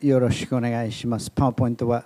[0.00, 1.30] よろしくお願いします。
[1.30, 2.04] パワーポイントは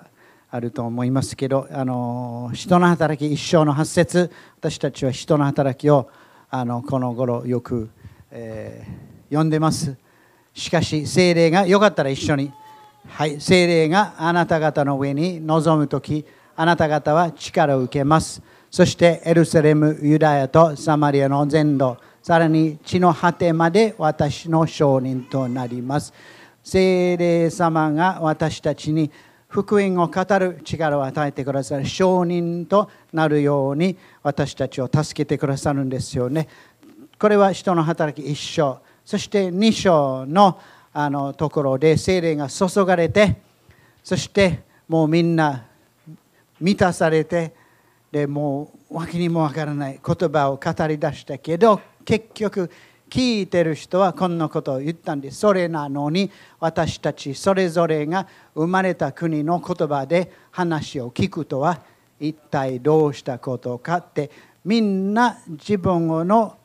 [0.50, 6.08] あると思いますけど、あの人の働き一生の発節、私たちは人の働きを
[6.50, 7.90] あのこの頃よく、
[8.30, 9.96] えー読んでます。
[10.52, 12.52] しかし、精霊がよかったら一緒に、
[13.08, 16.24] はい、精霊があなた方の上に臨むとき、
[16.54, 18.40] あなた方は力を受けます。
[18.70, 26.12] そしてエルサレム、ユダヤとサマリアの全土、さらに地の果てまで私の証人となります。
[26.64, 29.10] 聖霊様が私たちに
[29.48, 36.48] 福音を語る力を与えてくださる証人となるように私たちを助けてくださるんですよね。
[37.20, 40.58] これは人の働き一章、そして二章の
[40.92, 43.36] あのところで聖霊が注がれて、
[44.02, 45.64] そしてもうみんな
[46.60, 47.52] 満たされて、
[48.10, 52.70] でもう訳にもわからない言葉を語り出したけど、結局
[53.10, 55.38] 聞いてる人はこんなことを言ったんです。
[55.38, 61.80] それなのに私たちそれぞれが生まれた国の言葉で話を聞くとは
[62.18, 64.30] 一体どうしたことかって
[64.64, 66.56] みんな自分の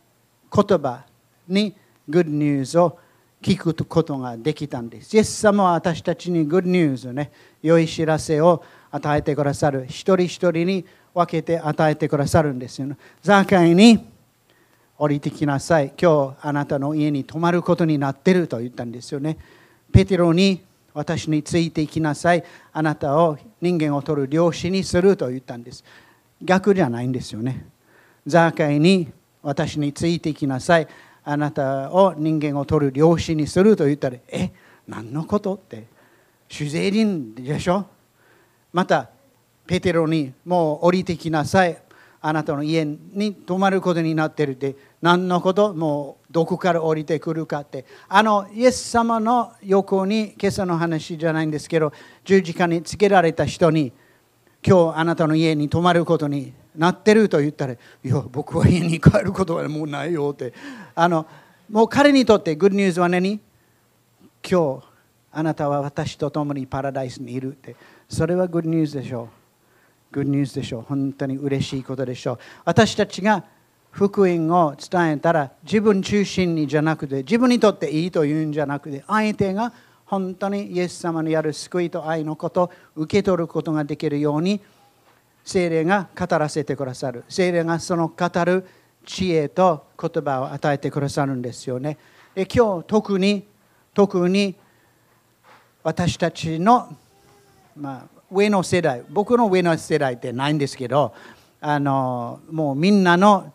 [0.53, 1.03] 言葉
[1.47, 1.75] に
[2.07, 2.97] グッドニュースを
[3.41, 5.15] 聞くことができたんです。
[5.15, 9.85] イエス様は私たちにグッドニュースね、良い知らせを与えてくださる。
[9.87, 12.97] 一人一人に分けて与えてくださるんですよ、ね。
[13.21, 14.07] ザーカイに
[14.99, 15.93] 降りてきなさい。
[15.99, 19.37] 今日あなたの家に泊まることになってると言ったんですよね。
[19.93, 20.61] ペテロに
[20.93, 22.43] 私についていきなさい。
[22.73, 25.85] あなたを人間を取る漁師にすると言ったんです。
[26.41, 27.65] 逆じゃないんですよね。
[28.27, 29.09] ザーカイに
[29.41, 30.87] 私についていきなさい。
[31.23, 34.51] あなたを人間を取る漁師にすると言ったら、え、
[34.85, 35.85] 何のことって？
[36.49, 37.85] 主税人でしょ？
[38.73, 39.09] また、
[39.65, 41.77] ペテロにもう降りてきなさい。
[42.21, 47.85] あなたの家に泊まることになっているって、何のこともうどこから降りてくるかって。
[48.09, 51.93] あの、イエス様の横に、今朝の話じゃないんですけど、
[52.25, 53.93] 十字架につけられた人に、
[54.65, 60.53] 今日あなたの家に泊まることになってると言ったら、いや、僕は家に帰ることはもうないよって。
[60.95, 61.25] あの、
[61.69, 63.39] もう彼にとってグッドニュースは何？
[64.41, 64.83] 今日
[65.31, 67.75] あなたは私と共にパラダイスにいるって。
[68.09, 69.38] それはグッドニュースでしょう。
[70.11, 70.81] グッドニュースでしょう。
[70.81, 72.39] 本当に嬉しいことでしょう。
[72.65, 73.43] 私たちが
[73.91, 79.73] 福音を伝えたら自分中心にじゃなくて自分にとっていいというんじゃなくて相手が
[80.05, 84.61] 本当にイエス様にある救いと愛のことを受け取ることができるように
[85.43, 88.65] 精霊が語らせてくださる精霊がその語る
[89.05, 91.97] 知恵と言葉を与えてくださるんですよね
[92.35, 93.47] で今日特に
[93.93, 94.55] 特に
[95.83, 96.95] 私たちの、
[97.75, 101.13] まあ、上の世代僕の上の世代ってないんですけど
[101.61, 103.53] あのもうみんなの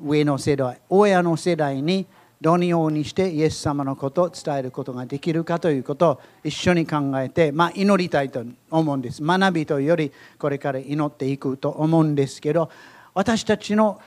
[0.00, 2.06] 上の世代親の世代に
[2.40, 9.22] どのようにしてイエス様のことを伝えることができるかということを一緒に考えて、まあ、祈りたいと思うんです。
[9.22, 12.70] 学びというよりこれから祈っていくと思うんですけど
[13.14, 14.00] 私たちの、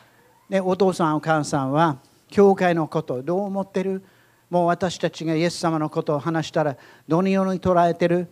[0.49, 1.97] ね、お父さんお母さんは
[2.29, 4.03] 教会のことをどう思ってる？
[4.49, 8.28] もう私たちがイエス様のことを話したらどのように捉えてる？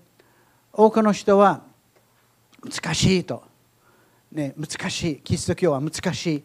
[0.72, 1.64] 多くの人は
[2.66, 3.44] 難しいと、
[4.32, 5.16] ね、難しい。
[5.18, 6.44] キリスト教は難しい。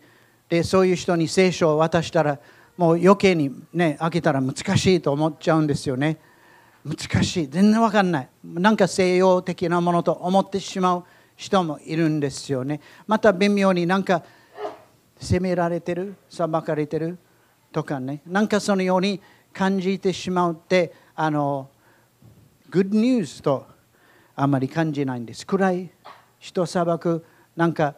[0.49, 2.39] でそういう人に聖書を渡したら
[2.77, 6.19] もう余計にね開けたら難しいと思っちゃうんですよね。
[6.85, 7.49] 難しい。
[7.49, 8.29] 全然わかんない。
[8.45, 11.05] なんか西洋的なものと思ってしまう
[11.37, 12.81] 人もいるんですよね。
[13.07, 14.23] また微妙になんか
[15.19, 16.15] 責められてる？
[16.29, 17.19] 裁かれてる？
[17.73, 18.23] とかね。
[18.27, 19.21] なんかそのように
[19.53, 21.69] 感じてしまうってあの
[22.71, 23.67] グッドニュースと
[24.41, 25.47] あまり感じないんです。
[25.47, 25.91] 暗い
[26.39, 27.25] 人裁く
[27.57, 27.95] なんか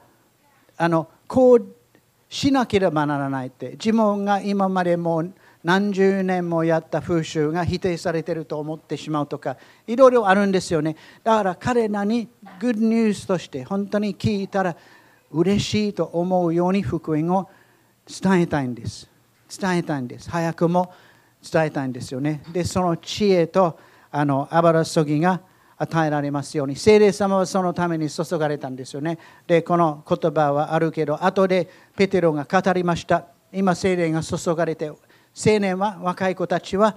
[0.76, 1.66] あのこう
[2.28, 3.72] しなければならないって。
[3.72, 5.32] 自分が今までもう
[5.62, 10.96] 何十年もやった風習が否定されてると思ってしまうとかいろいろあるんですよね。
[11.22, 12.28] だから彼らに
[12.58, 14.74] グッドニュースとして本当に聞いたら
[15.30, 17.48] 嬉しいと思うように福音を
[18.06, 19.08] 伝えたいんです。
[19.60, 20.28] 伝えたいんです。
[20.28, 20.92] 早くも
[21.40, 22.42] 伝えたいんですよね。
[22.52, 23.78] でその知恵と
[24.10, 25.40] あのあばらそぎが
[25.82, 29.18] 与えられますように聖霊様はそのために注がれたんですよね。
[29.46, 33.26] でこの言葉はあるけど後でペテロが語りました。
[33.52, 34.96] 今聖霊が注がれて青
[35.58, 36.96] 年は若い子たちは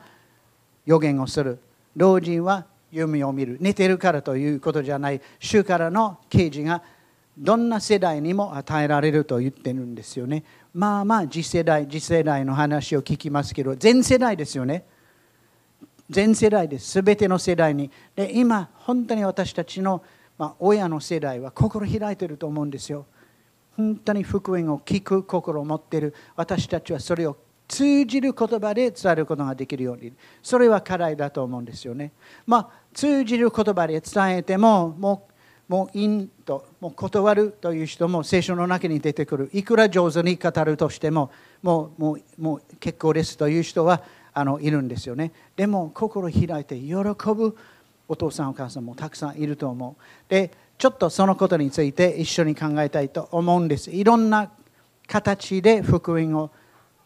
[0.85, 1.59] 予言をする。
[1.95, 3.57] 老人は夢を見る。
[3.59, 5.21] 寝てるからということじゃない。
[5.39, 6.83] 主からの啓示が
[7.37, 10.43] どんな世代にも与えられると言ってるんですよね。
[10.73, 14.85] まあまあ次世代次世代の話を聞きますけど全世代ですよね。
[16.09, 16.91] 全世代です。
[16.91, 17.89] すべての世代に。
[18.15, 20.03] で、今、本当に私たちの、
[20.37, 23.05] まあ、親の世代は心開いてると思うんですよ。
[23.75, 26.13] 本当に福音を聞く心を持っている。
[26.35, 27.37] 私たちはそれを
[27.67, 32.11] 通じる言葉で伝えることができるようにそれは課題だと思うんですよね。
[32.45, 35.35] まあ、通じる言葉で伝えてももう
[35.67, 41.31] もういいともう断るという人も聖書の中に出てくるいくら上手に語るとしても
[41.63, 44.03] もうもうもう結構ですという人は
[44.35, 45.31] あのいるんですよね。
[45.55, 47.57] でも心開いて喜ぶ
[48.07, 50.03] お父さんお母さんもたくさんいると思う。
[50.29, 53.89] でちょっとそのことについて一緒に考えたいと思うんです。
[53.91, 54.51] いろんな
[55.07, 56.51] 形で福音を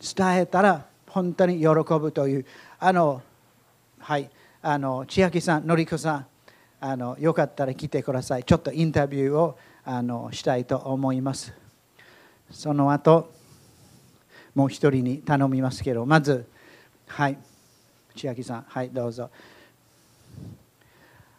[0.01, 2.45] 伝えたら本当に喜ぶという
[2.79, 3.21] あの
[3.99, 4.29] はい
[4.63, 6.25] あの千秋さんのりこさん
[6.81, 11.53] あのよかったら来てくださいちょっとインタビューをあのしたいと思います
[12.49, 13.31] その後
[14.55, 16.47] もう一人に頼みますけどまず
[17.09, 17.37] はい。
[18.15, 19.29] 千秋さんはいどうぞ。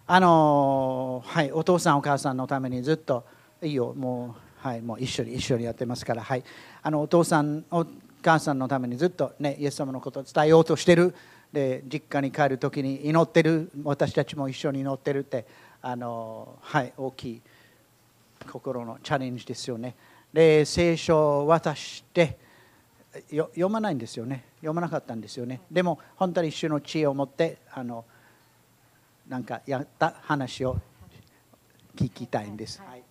[0.06, 3.24] あのはいお父さんお母さんのためにずっと
[3.62, 4.34] いいよも
[4.64, 6.42] うはいもう一緒に一緒にやってますからはい。
[6.82, 7.86] あのお父さんお
[8.20, 11.14] 母さんのためにずっと、ね、イエス様のことを伝えようとしてる。
[11.52, 13.70] で実家に帰る時に祈ってる。
[13.84, 15.46] 私たちも一緒に祈ってるって
[15.80, 17.40] あの、はい、大きい
[18.50, 19.94] 心のチャレンジですよね。
[20.32, 22.36] で聖書を渡して
[23.30, 28.04] 読まないんですよね読まなかったんですよねでも本当に一種の知恵を持ってあの
[29.28, 30.76] なんかやった話を
[31.96, 32.80] 聞きたいんです。
[32.86, 33.02] はい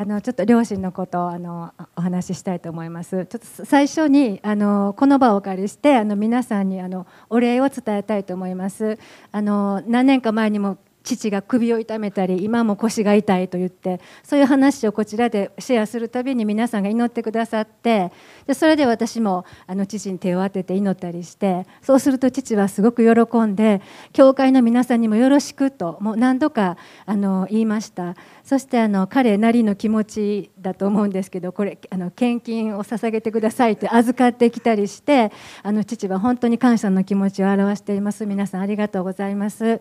[0.00, 3.26] あのちょっと両親のことをあのお話ししたいと思います。
[3.26, 8.98] ちょっと最初にあのこの場をお借りしてあの皆さんにあのお礼を伝えたいと思います。
[9.30, 18.12] あの何年か前にも父が首を痛めたり今も腰が痛いと言ってそういう話をこちらでシェアするたびに皆さんが祈ってくださって
[18.46, 23.80] でそれで私もあの父に手を当てて祈ったりしてそうすると父はすごく喜んで
[24.12, 26.76] 教会の皆さんにもよろしくともう何度か
[27.06, 28.14] あの言いました
[28.44, 35.32] そしてあの彼なりの気持ちだと思うんですけどこれあの献金を捧げてくださいって預かってきたりして
[35.62, 39.80] あの父は本当に感謝の気持ちを表しています皆さんありがとうございます。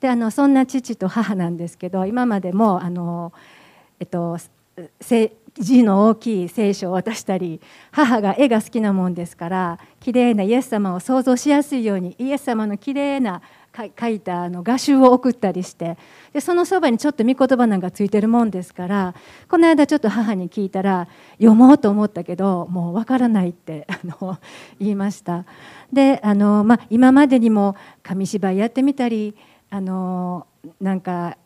[0.00, 3.32] であのそんな父と母なんですけど今までもあの、
[3.98, 4.38] えっと、
[5.58, 7.60] 字の大きい聖書を渡したり
[7.90, 13.42] 母が絵が好きなもんですから綺麗なイエス様を想像しやすいようにイエス様の綺麗な
[13.76, 15.96] 書いたあの画集を送ったりして
[16.32, 19.14] でそのそばにちょっと御言葉なんかついてるもんですから
[19.48, 24.38] この間ちょっと母に聞いたら読もうと思ったけどもうわからないって あの
[24.78, 25.44] 言いました。
[25.92, 29.34] であの、まあ、今までにも紙芝居やってみたり
[29.70, 30.46] あの
[30.80, 31.36] なんか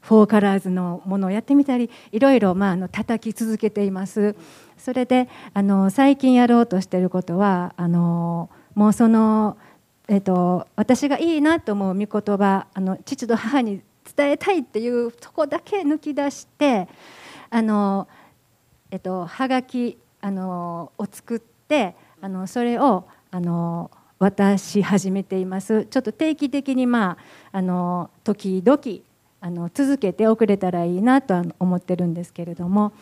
[0.00, 4.36] フォーカラーズのものをやってみたりいろいろ、まあ、あの叩き続けています。
[4.78, 9.58] それであの最近やろうとしてることはあのもうその、
[10.06, 13.82] えっと、私がいいなと思う御言葉あの父と母に
[14.16, 16.88] 伝えたいっていうとこだけ抜き出して
[17.50, 18.06] あの、
[18.90, 25.86] えっと、はがきあのを作ってあのそれをあの渡し始めています。
[25.86, 27.18] ちょっと定期的にま
[27.52, 28.80] ああの時々
[29.40, 32.92] あの続けて遅れたらいいなとは思ってるんですけれども。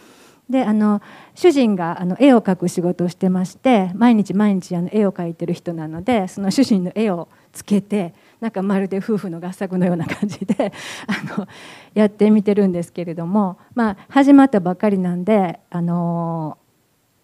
[0.48, 1.02] であの
[1.34, 10.72] 主人があの絵を描く仕事をしてまして毎日毎日あの絵を描いてる人なのでその主人の絵をつけてなんかまるで夫婦の合作のような感じで
[11.08, 11.48] あの
[11.94, 16.58] やってみてるんですけれども、まあ、始まったばっかりなんであの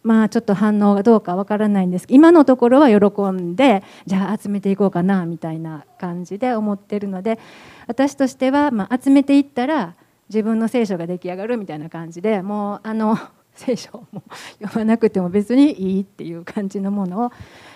[0.02, 7.38] まあちょっと反応がどうかわからないんですけど今のところは喜んでじゃあ集めていこうかなみたいな感じで思ってるので
[7.86, 9.94] 私としてはまあ集めていったら
[10.28, 13.16] 自分の聖書が出来上がるみたいな感じでもうあの
[13.54, 14.22] 聖書も
[14.60, 17.32] 読まなくても別にいいっていう感じのものを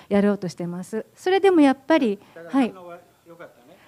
[0.08, 1.04] やろうとしてます。
[1.14, 2.72] それでもやっぱりはい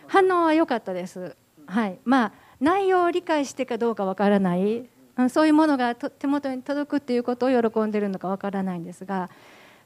[0.07, 1.35] 反応は良かったです。
[1.67, 4.85] はいまあ内容を理解してかどうかわからない
[5.29, 9.29] そういうものが手元に届くっていうことを喜んでるのかわからないんですが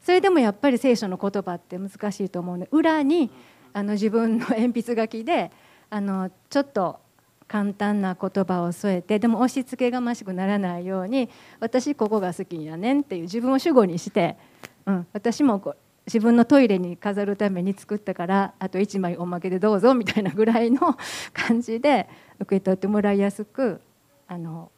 [0.02, 3.30] それでもやっぱり聖書の言葉って難しいと思うので裏に
[3.72, 5.50] あの自分の鉛筆書きで
[5.88, 7.00] あのちょっと
[7.48, 11.28] 簡単な言葉を添えてでも押し付けがましくならないように
[11.60, 14.36] 私ここが好きやねんっていう自分を主語にして、
[14.86, 20.96] うん、私もこう自分のトイレに飾るために作ったからあと1枚おまけでどうぞみたいなぐらいの
[21.32, 22.08] 感じで
[22.40, 23.80] 受け取ってもらいやすく
[24.26, 24.71] あの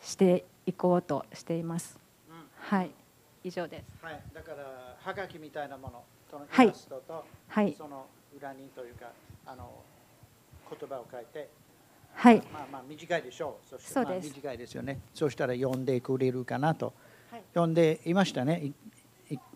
[0.00, 1.98] していこうとしています。
[2.28, 2.90] うん、はい、
[3.44, 4.04] 以上です。
[4.04, 9.06] はい、だからはがきみたいなもの、そのイラストと、はい、その裏にというか
[9.46, 9.70] あの
[10.68, 11.48] 言葉を書いて。
[12.12, 12.42] はい。
[12.52, 13.68] まあまあ短いでしょう。
[13.68, 15.00] そしてまあ短いですよね。
[15.14, 16.92] そうしたら読んでくれるかなと。
[17.30, 18.72] はい、読んでいましたね。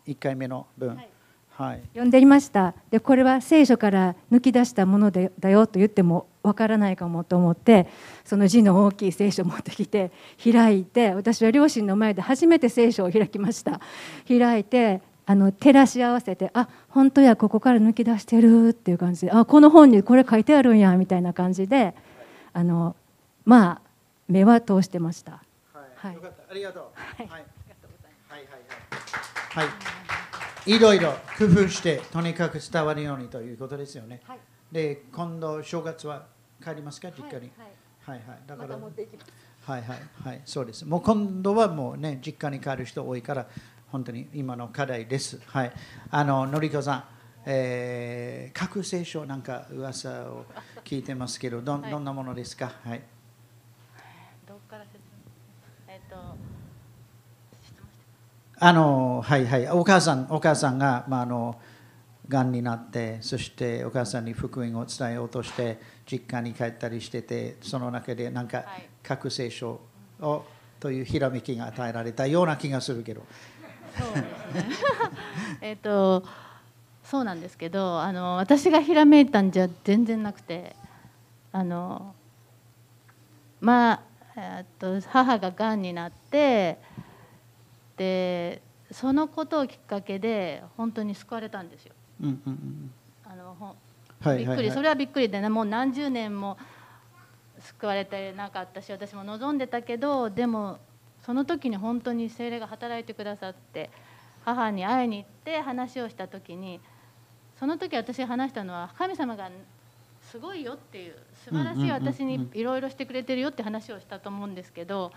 [0.06, 0.96] 一回目の文。
[0.96, 1.08] はい
[1.56, 7.88] はい、読んでいましたでこれは聖書から抜き出したものでだよと言ってもわからないかもと思って
[8.24, 13.80] その字の大きい聖書を持ってきて開いて私は両親の前で初めて聖書を開きました
[14.28, 21.94] 開いてあの照らし合わせてあ本当やここから抜き出してるっていう感じであこの本にこれ書いてあるんやみたいな感じで
[22.52, 22.94] あの
[23.44, 23.80] まあ
[24.28, 25.42] 目は通してました。
[25.96, 26.82] はい、よかったありがとう。
[26.94, 27.40] はい、はい、
[28.28, 28.46] はいは
[29.62, 29.72] いは
[30.66, 30.74] い。
[30.74, 34.20] いろいろ工夫してとにかく伝わるようにということですよね。
[34.26, 34.38] はい、
[34.72, 36.26] で今度正月は
[36.64, 37.50] 帰りますか実家に。
[38.06, 40.84] はい、はい、はいだから、ま、はいはいはいそうです。
[40.84, 43.46] もう今度はもうね実家に帰る人多いから
[43.90, 45.40] 本当に今の課題です。
[45.46, 45.72] はい。
[46.10, 47.04] あののりこさん。
[47.46, 50.46] えー、各聖書なんか噂を
[50.82, 53.02] 聞いてますけどど,、どんなものですか、はい、
[54.48, 54.96] どっから説
[55.86, 55.92] 明？
[55.92, 56.36] えっ、ー、と
[58.58, 61.60] あのはいはいお母さんお母さんがまああの
[62.28, 65.78] がんになってそしてお母さんに福音を伝えようとして
[66.10, 68.64] 実家に帰ったりしててその中でなんか
[69.02, 69.80] 各聖書
[70.20, 70.44] を
[70.80, 73.22] というひらめきが与えられたような気がするけど。
[73.96, 74.22] そうです
[74.54, 74.74] ね
[75.62, 76.24] えっと
[77.04, 80.74] そうなんですけどあの私がひらめいたんじゃ全然なくて
[81.52, 82.14] あの
[83.60, 84.00] まあ、
[84.36, 86.78] えっと、母ががんになって
[87.96, 91.94] でそのことをきっかけで本当に救われたんですよ。
[92.20, 92.90] うんうんうん、
[93.24, 93.76] あの
[94.36, 96.56] びっくり、それはびっくりでねもう何十年も
[97.60, 100.78] 救われてなかったし私も望んでたけどでも
[101.24, 103.90] その時に本当に精霊が働いてくださって
[104.44, 106.80] 母に会いに行って話をした時に
[107.58, 109.50] その時私話したのは神様が
[110.22, 111.14] すごいよっていう
[111.44, 115.12] 素晴らしい私にいろいろしてくれてるよって話をしたと思うんですけど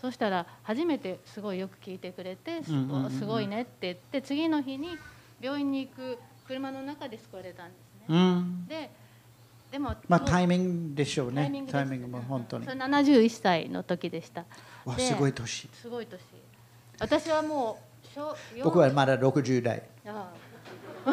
[0.00, 4.98] そしたら初めてすごいよく聞いてくれてすごいねって言って次の日に
[5.40, 8.44] 病院に行く車の中で救われたんですね。
[8.68, 8.90] で
[9.72, 11.64] でもまあタイミングでしょうね。
[11.70, 12.66] タイミングも本当に。
[12.66, 14.44] それ71歳の時でした。
[14.84, 15.68] わすごい年。
[15.72, 16.20] すごい年。
[17.00, 17.78] 私はも
[18.56, 19.82] う僕はまだ60代。
[20.06, 20.30] あ
[21.06, 21.12] あ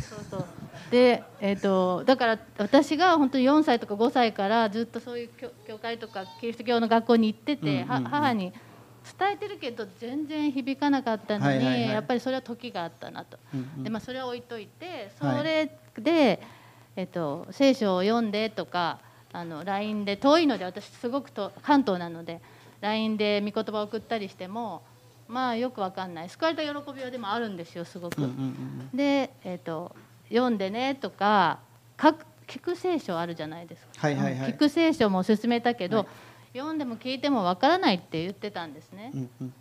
[0.00, 0.44] そうそう
[0.90, 5.30] で、えーと、だから私が本当に4歳とか5歳からずっとそういう
[5.66, 8.52] 教会とかキリスト教の学校に行ってて、うんうんうん、母に
[9.18, 16.38] 伝えてるけど全然響かなかったのに、やっぱりそれは時があったなと、うんうん、でまあ、それは置いといてそれで、はい、
[16.96, 19.00] えーと、聖書を読んでとか
[19.32, 22.40] あの LINE で遠いので私すごくと関東なので
[22.80, 24.82] LINE で御言葉を送ったりしても
[25.28, 26.28] まあよくわかんない。
[26.28, 28.20] 救われた喜びはでもあるんですよすごく。
[28.92, 29.94] で、えーと、
[30.28, 31.60] 読んでねとか
[31.96, 36.06] 聞く聖書あるじゃないですか、はいはいはい、聞く聖書も勧めたけど、はい、
[36.54, 39.12] 読んでも聞いてもわからないって言ってたんですね。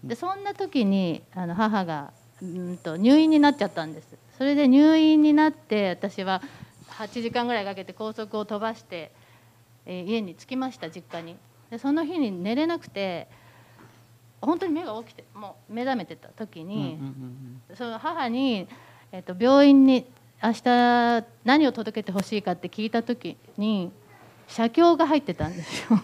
[0.03, 4.07] でそんな時にあの母がうんと入院になっちゃったんです。
[4.37, 6.41] それで入院になって私は
[6.89, 9.11] 8時間ぐらいかけて高速を飛ばして、
[9.85, 11.37] えー、家に着きました実家に。
[11.69, 13.29] でその日に寝れなくて
[14.41, 16.99] 本当に目が起きてもう目覚めてた時に、
[17.75, 18.67] その母に、
[19.11, 20.05] えー、と病院に
[20.43, 23.91] 明日何を届けてほしいかって聞いた時に
[24.51, 25.99] 写経が入ってたんですよ。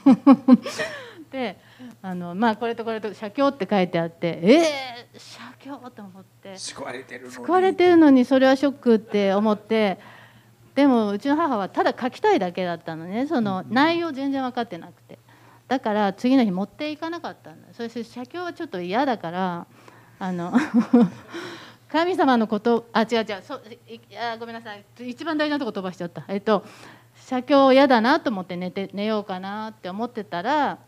[1.32, 1.58] で
[2.02, 6.58] あのまあこれとこれと写経って書いてあってえー、写経と思って。
[6.58, 7.34] 救われてるのに。
[7.34, 10.00] 救われてるのにそれはショックって思って。
[10.76, 13.28] でもうちの母はただ書きたいだけだったのね。
[13.28, 15.20] その内容全然分かってなくて。
[15.68, 19.68] だから次の日持っていかなかったんだそして写経はちょっと嫌だから
[20.18, 20.54] あの
[21.92, 23.26] 神様のことあ違う違う。
[23.44, 23.56] そ
[23.88, 24.86] いやごめんなさい。
[25.00, 26.24] 一番大事なとこ飛ばしちゃった。
[26.28, 26.66] えっと
[27.28, 30.80] 写経嫌だなと思って寝て寝ようかなって思ってたら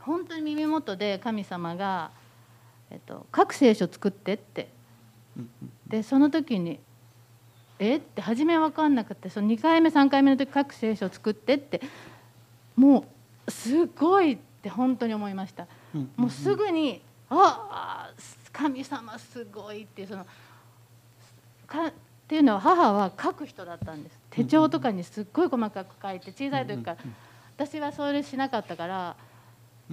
[0.00, 2.10] 本当に耳元で神様が、
[2.90, 4.70] えっと「各聖書作って」って
[5.86, 6.80] でその時に
[7.78, 11.82] 「えっ?」て初め分かんなくてその2回目3回目の時各聖書作ってって
[12.74, 13.04] も
[13.46, 15.66] うすごいって本当に思いました、
[16.16, 18.10] もうすぐにああ
[18.50, 20.24] 神様すごいってその
[21.66, 21.92] か
[22.32, 24.18] っていうのは母は書く人だったんです。
[24.30, 26.96] 手帳とかにすっごい細かく書いて小さい時から。
[27.58, 29.16] 私はそれしなかったから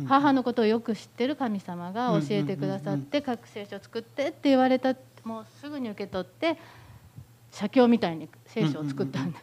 [0.08, 6.58] 母のことをよく知ってる神様が教えてくださって各聖書を作ってって言われたもうすぐに受け取って
[7.52, 9.40] 写経みたいに聖書を作ったんだ。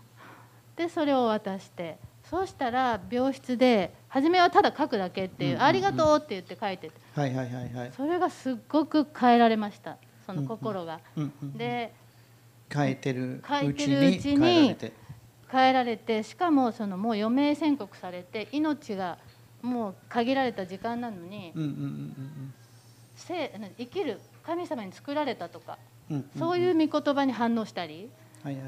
[0.77, 1.99] でそれを渡して
[2.31, 9.99] そうしたら病室で初めはただ書くだけっていう,、ありがとうって言って書いてて、はいはいはいはい、それがすっごく変えられました。
[10.25, 11.01] その心が。
[11.43, 11.93] で
[12.73, 13.87] 書いてるうち
[14.37, 14.77] に
[15.51, 16.23] 変えられて。
[16.23, 19.19] しかもそのもう余命宣告されて命が
[19.63, 21.53] もう限られた時間なのに、
[23.79, 25.79] 生きる神様に作られたとか、
[26.39, 28.11] そういう御言葉に反応したり。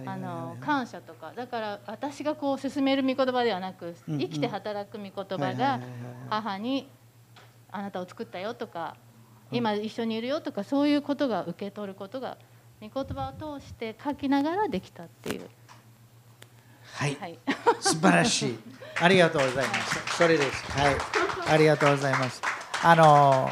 [0.06, 1.32] あの感謝とか。
[1.36, 4.20] だから私がこう進める御言葉ではなくうんうん。
[4.20, 5.80] 生きて働く御言葉がはい
[6.30, 6.88] 母に
[7.70, 8.96] 「あなたを作ったよ」とか
[9.52, 12.38] 「今一緒にいるよ」とかそういうことが受け取ることが
[12.80, 15.48] 御言葉を通して書きながらできたっていう。
[16.92, 17.38] はいはい
[17.80, 18.58] 素晴らしい。
[19.00, 20.16] ありがとうございます。
[20.16, 20.72] それです。
[20.72, 20.96] はい。
[21.48, 22.40] ありがとうございます。
[22.82, 23.50] あの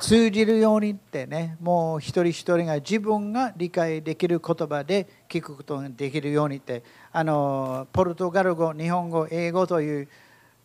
[0.00, 10.08] 通じるようにってね、もう一人一人が自分が理解できる言葉で聞くことができるようにって、あのポルトガル語、日本語、英語という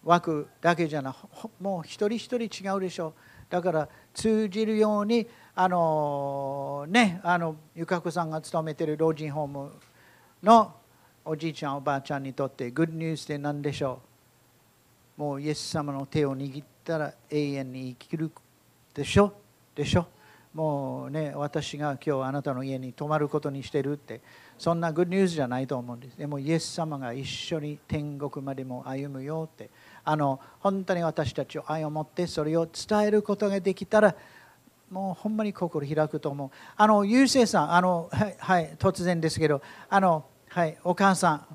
[0.03, 3.13] 枠だけじゃなほもう一人一人違うでしょう。
[3.49, 9.71] だから通じるようにあのね、あのゆかこさんが勤めている老人ホーム
[10.43, 10.74] の
[11.24, 14.01] おじいちゃんおばあちゃんにとってグッドニュースって何でしょ
[15.17, 15.21] う？
[15.21, 18.29] もうイエス様の手を握ったら永遠に生きる
[18.93, 19.31] でしょ？
[19.74, 20.07] でしょ？
[20.53, 24.19] もうね私が今日あなたの家に泊まることにしてるって。
[24.57, 26.17] そんなグッドニュースじゃないと思うんです。
[26.17, 29.69] でもイエス様が一緒に天国までも歩むよって。
[30.03, 34.15] あの本当に私たちを愛を持ってそれを伝えることができたら
[34.92, 36.50] もうほんまに心開くと思う。
[36.75, 41.46] あの、ゆうせいさん、あの、はい、はい、突然ですけど、あの、はい、お母さん、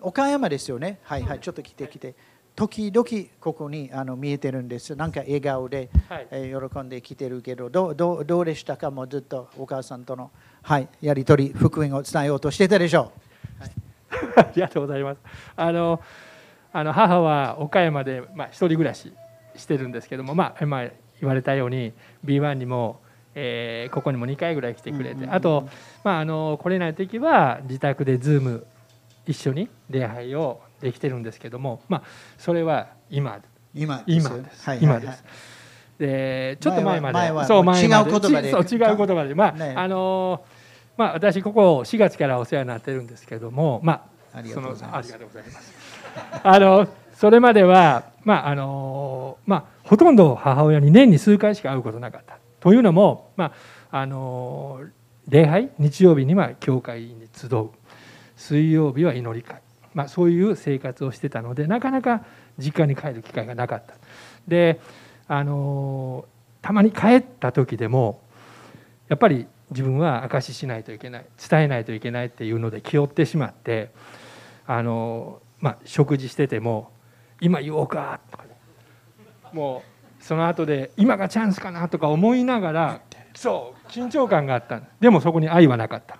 [0.00, 0.98] 岡山ですよね。
[1.02, 2.14] はい、はい、ちょっと来て来て。
[2.56, 3.06] 時々
[3.38, 4.96] ここにあの見えてるんです。
[4.96, 8.90] なんか笑顔で、はいえー喜んで来てるけど、どうどうどうでしたか？
[8.90, 10.30] もうずっとお母さんとの、
[10.62, 13.12] はい、やり取り、福音を伝えようとしてたでしょ
[14.36, 15.20] ありがとうございます。
[15.54, 16.00] あの
[16.72, 19.12] あの母は岡山で、まあ、一人暮らし
[19.54, 20.82] してるんですけども、まあ、今
[21.20, 21.92] 言われたように
[22.24, 23.00] B1 にも、
[23.34, 25.68] えーここにも2回ぐらい来てくれて、あと、
[26.04, 28.64] まあ、あの来れない時は自宅で Zoom
[29.26, 32.02] 一緒に礼拝をできてるんですけども、まあ、
[32.38, 33.40] それは今
[33.74, 35.24] 今今です、はい、今です。
[35.98, 37.14] でちょっと前まで。
[37.14, 38.10] 前はそう前まで。
[38.10, 38.48] 違う言葉で。
[38.48, 39.34] ちそう違う言葉で。
[39.34, 39.74] まあ、ね。
[39.76, 40.44] あの
[40.96, 45.10] まあ私ここ4月からお世話になってるんですけどもまあありがとうございます。
[45.10, 46.40] そのありがとうございます。
[46.42, 53.52] あのそれまではまああのまあほとんど母親に年に数回しか会うことなかったというのもま
[53.90, 54.80] ああの
[55.28, 57.70] 礼拝日曜日には教会に集う。
[58.36, 59.62] 水曜日は祈り会、
[59.94, 62.22] まあ、そういう生活をしてたのでなかなか
[62.58, 63.94] 実家に帰る機会がなかった。
[64.46, 64.78] で
[65.26, 66.26] あの
[66.62, 68.20] たまに帰った時でも
[69.08, 73.90] やっぱり自分は証ししないといけない伝えないといけないっていうので気負ってしまって
[74.66, 76.90] あの、まあ、食事してても
[77.40, 78.50] 「今言おうか」とかね。
[79.52, 79.82] も
[80.20, 83.00] うその後で「今がチャンスかな」とか思いながら
[83.34, 84.80] そう緊張感があった。
[85.00, 86.18] でもそこに愛はなかった。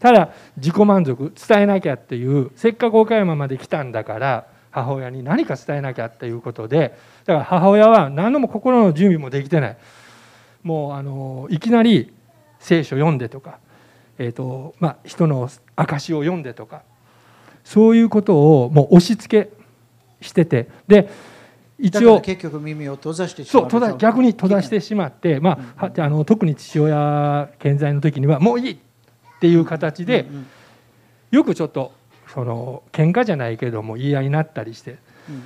[0.00, 9.76] ただ自己満足伝えなきゃっていうせっかく岡山まで来たんだから母親に何か伝えなきゃっていうことでだから母親は何のも心の準備もできてない。
[10.62, 12.12] もうあのいきなり
[12.58, 13.58] 聖書読んでとか、
[14.18, 16.82] えーとまあ、人の証を読んでとか
[17.64, 19.59] そういうことをもう押し付け
[20.20, 20.68] してて。
[20.86, 21.10] で
[21.82, 25.92] 一応結局耳を閉ざしてしまそう閉ざ逆に閉ざしてしまって、まあうん。
[25.94, 28.76] はあの特に父親健在の時にはもういいっ
[29.40, 30.46] ていう形で、うんうん
[31.30, 31.92] よくちょっと
[32.26, 35.00] その喧嘩じゃないけども言い合いになったりして、うんうん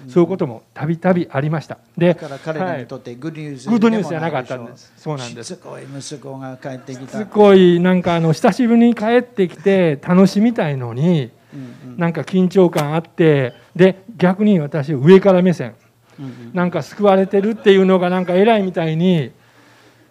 [0.09, 1.77] そういうこともたびたびありました。
[1.99, 4.95] でだから彼らにとってグッドニュースグッドニュースじゃなかったんです。
[4.97, 5.55] そうなんです。
[5.55, 7.19] しつこい息子が帰ってきた。
[7.19, 11.99] すごいなんかあの久しぶりに帰ってきて楽しみたいのにうんうん。
[11.99, 15.75] なんか緊張感あってで逆に私上から目線。
[16.19, 16.51] うんうん。
[16.55, 19.33] なんか救われてるっていうのがなんか偉いみたいに。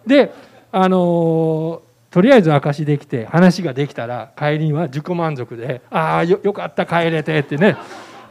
[0.06, 0.32] で
[0.70, 7.76] あのとりあえず証しできて話ができたら帰りには自己満足で「ああよよかった帰れて」ってね。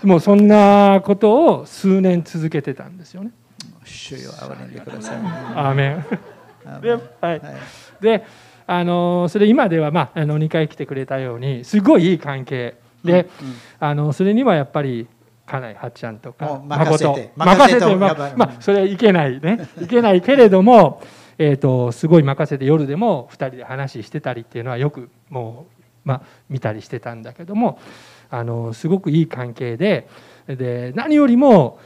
[0.03, 3.31] もうそんなことを数年続けてたんですよね。
[3.85, 5.17] 主よ憐れんでください。
[5.55, 6.05] アーメン。
[6.81, 6.99] で,、はい。
[7.21, 7.41] はい。
[8.01, 8.25] で
[8.65, 12.75] あのそれ今では、まあ、あの2回来てくれたようにすごいいい関係。
[13.03, 15.07] で、うんあのそれにはやっぱり
[15.53, 17.65] 家内はっちゃんとか任せて誠。
[17.67, 19.59] 任せてまあまあそれはいけないね。
[19.79, 21.01] いけないけれども、
[21.37, 27.77] えー、とすごい任せて夜でも2人で話してたりっていうのはよくもう、まあ、見たりしてたんだけども
[28.31, 30.07] あのすごくいい関係で
[30.47, 31.77] で何よりも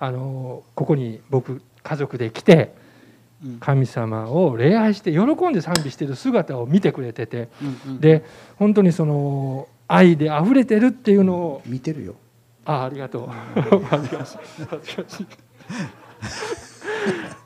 [0.00, 2.74] あのここに僕家族で来て
[3.44, 3.58] うん。
[3.60, 7.48] 神様を礼拝して喜んで賛美してる姿を見てくれてて
[7.86, 8.00] うんうん。
[8.00, 8.24] で
[8.56, 12.16] 本当にその愛で溢れてるっていうのを見てるよ
[12.64, 13.28] あありがとう。
[13.84, 15.26] 恥ずかしい恥ずかしい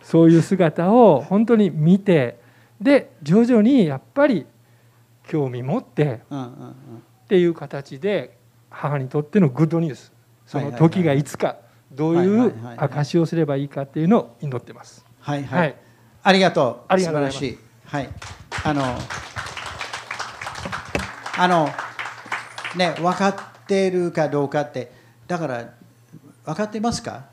[0.03, 2.39] そういう姿を本当に見て
[2.81, 4.47] で徐々にやっぱり
[5.27, 6.21] 興味持って
[7.25, 8.37] っていう形で
[8.71, 10.13] 母にとってのグッドニュース。
[10.47, 11.57] その時がいつか
[11.91, 15.05] どうはいいう証しをすればいいかっていうのを祈ってます。
[15.19, 15.71] はいははい。
[15.71, 15.75] い
[16.23, 17.59] ありがとう素晴らしい。
[17.85, 18.09] はい。
[18.65, 18.83] あの
[21.39, 21.69] あの
[22.77, 23.35] ね分かっ
[23.67, 24.93] てるかどうかって
[25.27, 25.75] だから
[26.45, 27.27] 分かってますか？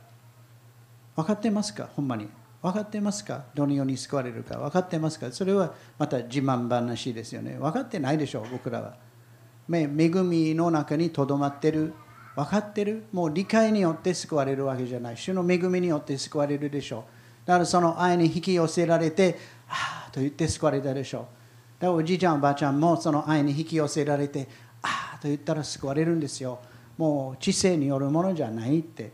[1.16, 1.90] 分かってますか？
[1.96, 2.28] ほんまに。
[2.62, 3.44] 分かってますか？
[3.54, 4.58] どのように救われるか。
[4.58, 5.32] 分かってますか？
[5.32, 7.58] それはまた自慢話ですよね。
[7.60, 8.96] 分かってないでしょう僕らは。
[9.70, 11.94] 恵みの中にとどまってる。
[12.36, 13.06] 分かってる？
[13.12, 15.18] もう理解によって救われるわけじゃない。
[15.18, 17.48] 主の恵みによって救われるでしょう。
[17.48, 21.22] だからその愛に引き寄せられてああと言って救われたでしょう。
[21.82, 24.48] だからおじいちゃんおばあちゃんもその愛に引き寄せられて
[24.82, 26.60] ああと言ったら救われるんですよ。
[26.98, 29.12] もう知性によるものじゃないって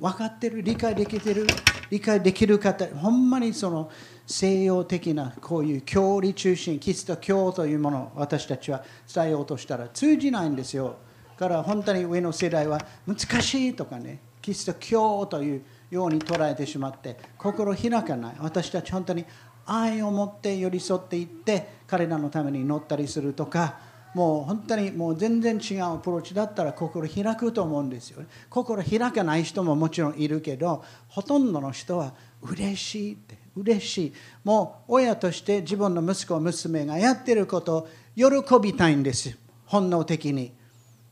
[0.00, 1.46] 分かってる理解できてる
[1.90, 3.90] 理解できる方ほんまにその
[4.26, 10.96] 西洋的なこういう教理中心キスト教というものを私たちは伝えようとしたら通じないんですよ。
[11.38, 18.36] だから本当に上の世代は難しいとかねキリスト教というように捉えてしまって心開かない。
[18.40, 19.24] 私たち本当に
[19.64, 23.78] 愛を持って寄り添っていって彼らのために祈ったりするとか
[24.14, 28.26] もう本当にもう全然違うアプローチだったら心開くと思うんですよね。
[28.48, 34.12] 心開かない人ももちろんいるけどほとんどの人は嬉しいって嬉しい。
[34.44, 38.26] もう親として自分の息子娘がやってることを喜
[38.60, 40.52] びたいんです本能的に。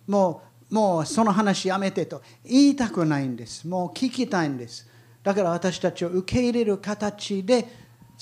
[0.06, 2.22] もうもうその話やめてと。
[2.44, 3.68] 言いたくないんです。
[3.68, 4.88] もう聞きたいんです。
[5.22, 7.68] だから私たちを受け入れる形で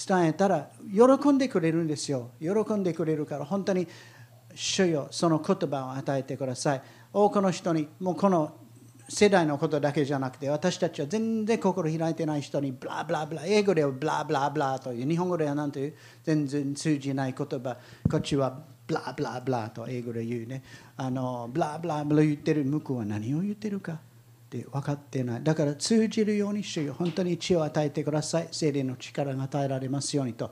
[0.07, 2.31] 伝えたら喜んでくれるんですよ。
[2.41, 3.87] 喜んでくれるから本当に
[4.55, 6.83] 主よその言葉を与えてください。
[7.13, 8.57] 多くの人にもうこの
[9.09, 17.77] 世代のことだけじゃなくて私たちは全然心開いてない人にブラブラブラ英語ではブラブラブラという日本語では何という全然通じない言葉
[18.11, 20.63] こっちはブラブラブラと英語で言うね。
[20.97, 23.99] あのブラブラブラ言ってる向こうは何を言ってるかっ
[24.51, 25.43] て分かってない。
[25.43, 28.49] だから通じるように主よ本当に知を与えてください。
[28.51, 30.51] 精霊の力が与えられますようにと。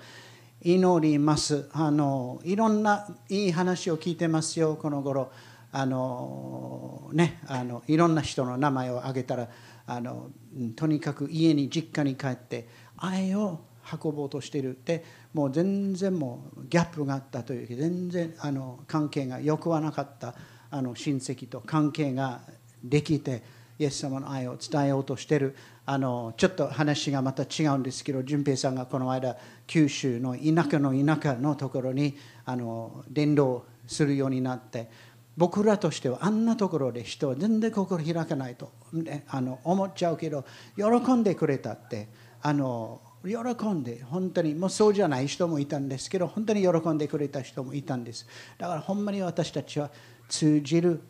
[0.64, 1.68] 祈ります。
[1.72, 5.30] あのいろんないい話を聞いてますよこの頃。
[5.74, 9.48] あのねあのいろんな人の名前を挙げたら
[9.86, 10.30] あの
[10.76, 13.60] とにかく家に実家に帰って愛を
[14.02, 14.70] 運ぼうとしている。
[14.70, 20.34] ってもう全然もうギャップがあったという全然あの関係がよくはなかった
[20.70, 22.42] あの親戚と関係が
[22.84, 23.42] できて
[23.82, 25.56] イエス様の愛を伝えようとしている。
[25.84, 34.88] あのちょっと話がまた違うんですけど淳平さんがこの間九州の田舎の田舎のところにあの伝道するようになって
[35.36, 40.44] 僕らとしてはあんなところで人は全然心開かないと、ね、あの思っちゃうけど
[40.76, 42.08] 喜んでくれたって
[42.42, 48.24] あの喜んで本当にもうそうじゃない人もいたんですけど本当に喜んでくれた人もいたんです。
[48.56, 49.90] だからほんまに私たちは
[50.28, 51.00] 通じる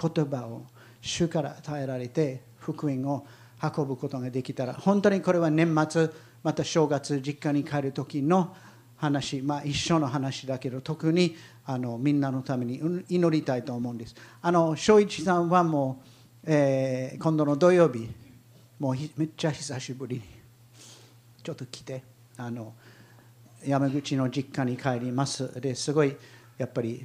[0.00, 0.66] 言葉を
[1.02, 3.26] 主から与えられて福音を
[3.60, 6.08] 運ぶことができたら本当にこれは年末
[6.42, 8.56] また正月実家に帰る時の
[8.96, 11.36] 話まあ一緒の話だけど特に
[11.66, 14.14] あのみんなのために祈りたいと思うんです。
[14.40, 16.02] あの正一さんはも
[16.44, 18.08] う、えー、今度の土曜日
[18.78, 20.22] もうめっちゃ久しぶりに
[21.42, 22.02] ちょっと来て
[22.36, 22.74] あの
[23.64, 25.60] 山口の実家に帰ります。
[25.60, 26.16] ですごい
[26.58, 27.04] やっぱり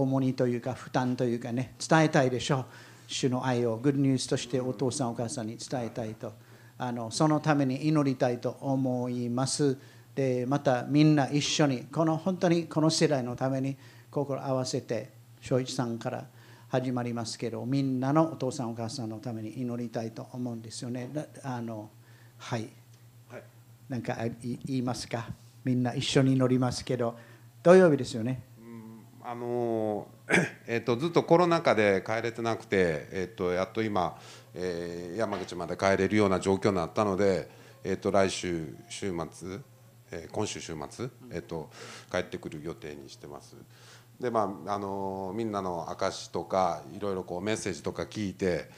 [0.00, 2.64] 重荷というか負担というかね伝えたいでしょう。
[3.06, 3.76] 主の愛を。
[3.76, 6.32] グッドニュースとしてお父さんお母さんに伝えたいと。
[6.78, 9.76] あのそのために祈りたいと思います。
[10.14, 13.76] でまたみんな一緒にこの本当にこの世代のために
[14.10, 15.10] 心合わせて
[15.40, 16.24] 正一さんから
[16.68, 21.10] 始まりますけどみんなのお父さんお母さんのために祈りたいと思うんですよね。
[21.42, 21.90] あの
[22.38, 22.68] はい、
[23.28, 23.42] はい、
[23.88, 25.28] なんか言いますか？
[25.64, 27.16] みんな一緒に祈りますけど
[27.62, 28.42] 土曜日ですよね
[29.30, 30.08] あの
[30.66, 34.18] えーと、ずっとコロナ禍で帰れてなくて、えーと、やっと今、
[34.54, 37.48] えー、山口まで帰れるような状況になったので、
[37.84, 39.60] えーと、来週週末、
[40.10, 41.70] えー、今週週末、えー、と
[42.10, 43.54] 帰ってくる予定にしてます。
[44.18, 48.68] でまああのみんなの証とかいろいろこうメッセージとか聞いて、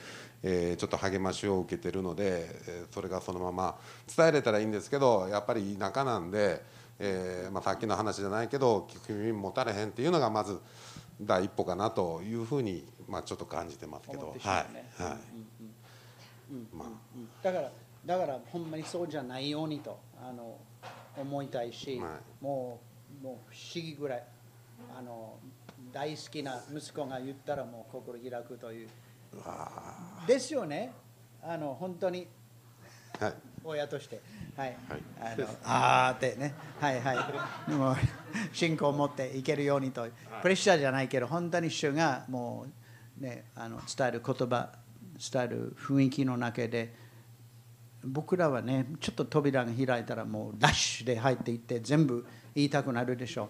[0.43, 3.79] えー、ちょっと励ましを受けてるので、えー、それがそのまま
[4.15, 6.82] 伝えれたらいいんですけどやっぱり田舎なんで。
[7.05, 10.61] えーまあ、さっきの話じゃないけど聞く耳持たれへんっていうのがまず
[11.21, 14.38] 第一歩かなというふうに、まあ、ちょっと感じてますけど、はい。
[14.38, 15.19] はい。
[17.43, 17.71] だから
[18.07, 20.57] だからほんまにそうじゃないようにとあの
[21.17, 22.81] 思いたいし、はい、も
[23.21, 24.25] うもう不思議ぐらい。
[24.99, 25.35] あの
[25.93, 28.88] 大好きな息子が言ったらもう心開くという。
[30.27, 30.93] ですよね。
[31.43, 32.27] あの本当に、
[33.19, 34.20] はい、親として。
[34.57, 36.55] はい、はい、あのあーってね。
[36.81, 37.14] はいは
[37.68, 37.72] い。
[37.72, 37.96] もう
[38.53, 40.07] 信仰を持っていけるようにと
[40.42, 42.66] プレッシャーじゃないけど本当に主がも
[43.20, 44.70] うねあの伝える言葉
[45.33, 46.94] 伝える雰囲気の中で
[48.05, 53.48] 僕らはねちょっと扉が開いたらもうラッシュで入っていって全部言いたくなるでしょ。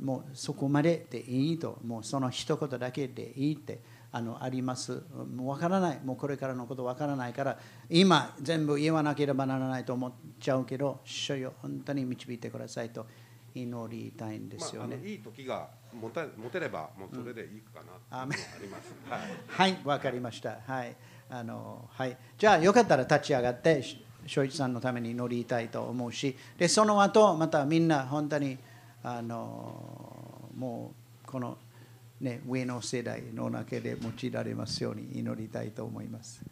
[0.00, 1.78] うもうそこまででいいと。
[1.84, 3.80] もうその一言だけでいいって
[4.10, 5.02] あのあります。
[5.34, 6.00] もう分からない。
[6.04, 7.58] もうこれからのこと分からないから
[7.90, 11.52] 今全部言わなければならないと思っちゃうけど主よ。
[11.60, 13.06] 本当に導いてくださいと
[13.54, 19.20] 祈りたいんですまあ、あよね、のいい時が持て持てればもうそれでいいかなうのはあります、はい。
[19.48, 20.58] はい、わかりました。
[20.66, 20.94] はい、
[21.30, 28.58] あの、はい、じゃあ、よかったら立ち上がって、し正一さんのために祈りたいと思うし、で、その後、またみんな本当に。
[29.02, 30.92] あの、も
[31.24, 31.56] う、この。
[32.20, 36.44] ね、上の世代の中で用いられますように祈りたいと思います。